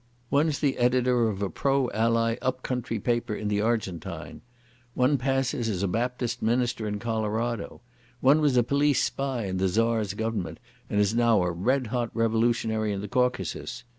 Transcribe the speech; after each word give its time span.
One's 0.31 0.57
the 0.57 0.79
editor 0.79 1.29
of 1.29 1.43
a 1.43 1.49
pro 1.51 1.91
Ally 1.91 2.35
up 2.41 2.63
country 2.63 2.97
paper 2.99 3.35
in 3.35 3.49
the 3.49 3.61
Argentine. 3.61 4.41
One 4.95 5.19
passes 5.19 5.69
as 5.69 5.83
a 5.83 5.87
Baptist 5.87 6.41
minister 6.41 6.87
in 6.87 6.97
Colorado. 6.97 7.81
One 8.19 8.41
was 8.41 8.57
a 8.57 8.63
police 8.63 9.03
spy 9.03 9.45
in 9.45 9.57
the 9.57 9.67
Tzar's 9.67 10.15
Government 10.15 10.59
and 10.89 10.99
is 10.99 11.13
now 11.13 11.43
a 11.43 11.51
red 11.51 11.85
hot 11.93 12.09
revolutionary 12.15 12.91
in 12.91 13.01
the 13.01 13.07
Caucasus. 13.07 13.83